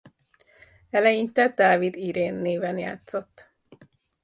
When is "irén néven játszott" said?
1.95-3.49